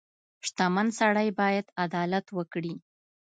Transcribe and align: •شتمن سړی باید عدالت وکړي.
•شتمن 0.47 0.87
سړی 0.99 1.29
باید 1.39 1.65
عدالت 1.85 2.25
وکړي. 2.37 2.73